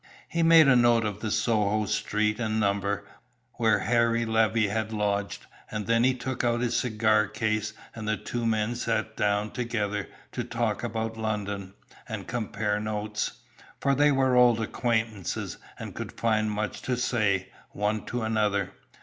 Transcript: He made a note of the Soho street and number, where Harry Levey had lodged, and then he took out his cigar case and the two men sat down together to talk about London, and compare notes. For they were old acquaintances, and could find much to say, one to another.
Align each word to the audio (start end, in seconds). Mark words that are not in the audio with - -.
He 0.27 0.41
made 0.41 0.67
a 0.67 0.75
note 0.75 1.05
of 1.05 1.19
the 1.19 1.29
Soho 1.29 1.85
street 1.85 2.39
and 2.39 2.59
number, 2.59 3.05
where 3.59 3.77
Harry 3.81 4.25
Levey 4.25 4.67
had 4.67 4.91
lodged, 4.91 5.45
and 5.69 5.85
then 5.85 6.03
he 6.03 6.15
took 6.15 6.43
out 6.43 6.61
his 6.61 6.75
cigar 6.75 7.27
case 7.27 7.73
and 7.93 8.07
the 8.07 8.17
two 8.17 8.43
men 8.47 8.73
sat 8.73 9.15
down 9.15 9.51
together 9.51 10.09
to 10.31 10.43
talk 10.43 10.83
about 10.83 11.17
London, 11.17 11.75
and 12.09 12.25
compare 12.25 12.79
notes. 12.79 13.43
For 13.79 13.93
they 13.93 14.11
were 14.11 14.35
old 14.35 14.59
acquaintances, 14.59 15.59
and 15.77 15.93
could 15.93 16.13
find 16.19 16.49
much 16.49 16.81
to 16.81 16.97
say, 16.97 17.49
one 17.69 18.03
to 18.07 18.23
another. 18.23 18.71